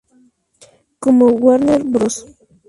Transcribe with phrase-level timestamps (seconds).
[1.03, 2.15] Como Warner Bros.